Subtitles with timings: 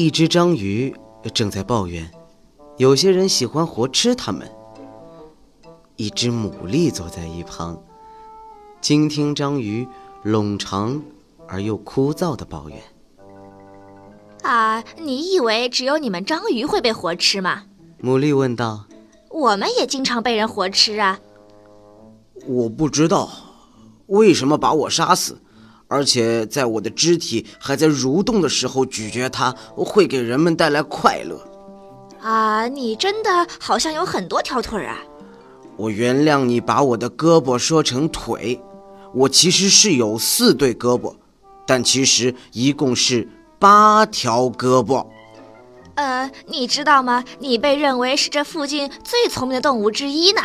[0.00, 0.96] 一只章鱼
[1.34, 2.10] 正在抱怨，
[2.78, 4.50] 有些人喜欢活吃它们。
[5.96, 7.78] 一只牡蛎坐在一旁，
[8.80, 9.86] 倾听章鱼
[10.24, 11.02] 冗长
[11.46, 12.82] 而又枯燥的抱怨。
[14.40, 17.64] 啊，你以为只有你们章鱼会被活吃吗？
[18.02, 18.86] 牡蛎问道。
[19.28, 21.20] 我们也经常被人活吃啊。
[22.46, 23.28] 我不知道，
[24.06, 25.42] 为什么把我杀死？
[25.90, 31.44] 而且在我的肢体还在蠕动的时候咀嚼它，会给人们带来快乐。
[32.22, 34.98] 啊，你真的好像有很多条腿啊！
[35.76, 38.60] 我原谅你把我的胳膊说成腿，
[39.12, 41.12] 我其实是有四对胳膊，
[41.66, 43.26] 但其实一共是
[43.58, 45.04] 八条胳膊。
[45.96, 47.24] 呃，你知道吗？
[47.40, 50.40] 你被认为是这附近最聪明的动物之一呢。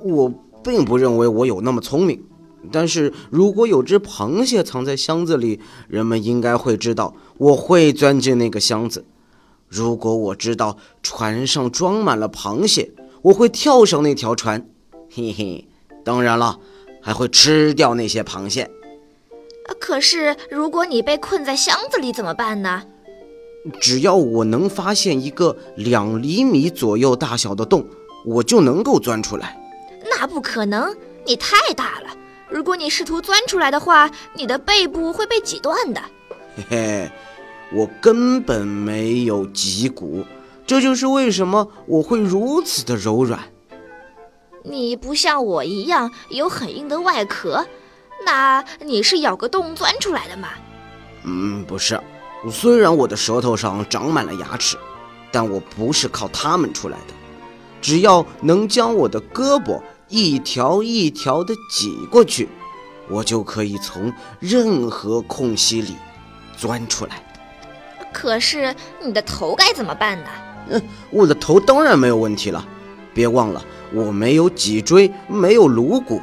[0.00, 2.22] 我并不认为我有那么聪明。
[2.72, 9.04] 但是如果有只螃蟹藏在箱子里，人们应该会知道我会钻进那个箱子。
[9.68, 14.68] 如果我知道船上装满了螃蟹，我会跳上那条船，
[15.12, 15.68] 嘿嘿。
[16.04, 16.60] 当然了，
[17.02, 18.70] 还会吃掉那些螃蟹。
[19.80, 22.82] 可是如果你被困在箱子里怎么办呢？
[23.80, 27.84] 只要我能发现一个两厘米左右大小的洞，
[28.24, 29.60] 我就能够钻出来。
[30.08, 32.16] 那不可能，你太大了。
[32.56, 36.00] 如果你试图钻出来的话，你的背部会被挤断的。
[36.56, 37.10] 嘿嘿，
[37.70, 40.24] 我根本没有脊骨，
[40.66, 43.38] 这就是为什么我会如此的柔软。
[44.64, 47.66] 你不像我一样有很硬的外壳，
[48.24, 50.48] 那你是咬个洞钻出来的吗？
[51.24, 52.00] 嗯，不是。
[52.50, 54.78] 虽然我的舌头上长满了牙齿，
[55.30, 57.12] 但我不是靠它们出来的。
[57.82, 59.78] 只要能将我的胳膊。
[60.08, 62.48] 一条一条的挤过去，
[63.08, 65.96] 我就可以从任何空隙里
[66.56, 67.22] 钻出来。
[68.12, 70.30] 可是你的头该怎么办呢？
[70.70, 72.66] 嗯，我的头当然没有问题了。
[73.12, 76.20] 别忘了，我没有脊椎，没有颅骨，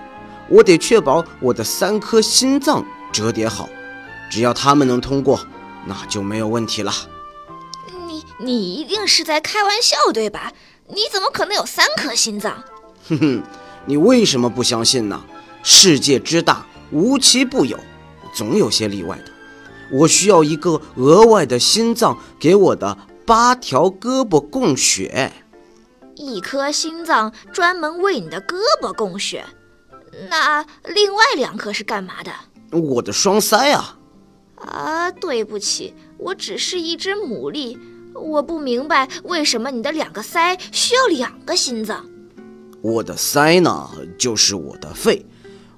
[0.49, 3.67] 我得确保我的三颗心脏折叠好。
[4.29, 5.39] 只要它们能通过，
[5.85, 6.91] 那就没有问题了。
[8.07, 10.51] 你你一定是在开玩笑对吧？
[10.87, 12.63] 你怎么可能有三颗心脏？
[13.07, 13.43] 哼哼。
[13.85, 15.23] 你为什么不相信呢？
[15.61, 17.79] 世界之大，无奇不有，
[18.33, 19.31] 总有些例外的。
[19.91, 25.31] 我需要一个额外的心脏给我的八条胳膊供血。
[26.15, 29.45] 一颗心脏专门为你的胳膊供血，
[30.29, 32.31] 那另外两颗是干嘛的？
[32.77, 33.97] 我的双腮啊！
[34.55, 37.77] 啊，对不起，我只是一只牡蛎，
[38.13, 42.05] 我不明白为什么你的两个腮需要两个心脏。
[42.83, 45.25] 我的鳃呢，就是我的肺，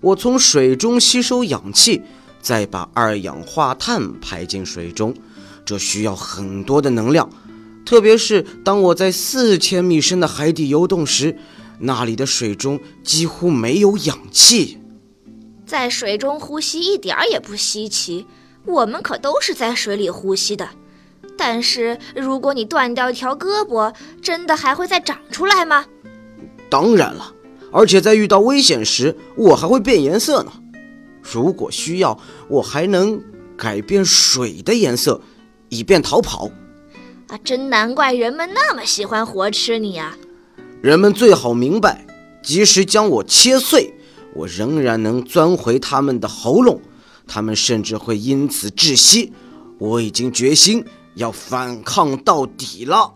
[0.01, 2.01] 我从水中吸收氧气，
[2.41, 5.13] 再把二氧化碳排进水中，
[5.63, 7.29] 这需要很多的能量，
[7.85, 11.37] 特别是当我在四千米深的海底游动时，
[11.77, 14.79] 那里的水中几乎没有氧气。
[15.63, 18.25] 在水中呼吸一点儿也不稀奇，
[18.65, 20.69] 我们可都是在水里呼吸的。
[21.37, 23.93] 但是如果你断掉一条胳膊，
[24.23, 25.85] 真的还会再长出来吗？
[26.69, 27.33] 当然了，
[27.71, 30.51] 而且在遇到危险时，我还会变颜色呢。
[31.21, 33.21] 如果需要，我还能
[33.57, 35.21] 改变水的颜色，
[35.69, 36.49] 以便逃跑。
[37.27, 40.15] 啊，真难怪人们那么喜欢活吃你啊！
[40.81, 42.05] 人们最好明白，
[42.43, 43.93] 即使将我切碎，
[44.35, 46.79] 我仍然能钻回他们的喉咙，
[47.25, 49.33] 他们甚至会因此窒息。
[49.79, 50.85] 我已经决心
[51.15, 53.11] 要反抗到底了。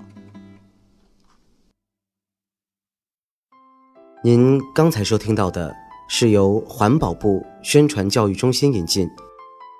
[4.21, 5.73] 您刚才收听到的
[6.09, 9.09] 是由环保部宣传教育中心引进，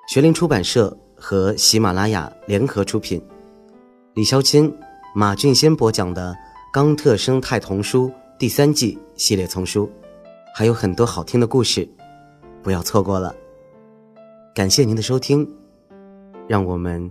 [0.08, 3.22] 学林出版社和喜马拉雅联合出品，
[4.14, 4.72] 李肖钦、
[5.14, 6.32] 马俊先播讲的
[6.72, 8.08] 《冈特生态童书》
[8.38, 9.90] 第三季系列丛书，
[10.54, 11.86] 还有很多好听的故事，
[12.62, 13.34] 不要错过了。
[14.54, 15.46] 感谢您的收听，
[16.48, 17.10] 让我们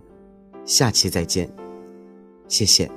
[0.66, 1.48] 下期再见，
[2.48, 2.90] 谢谢。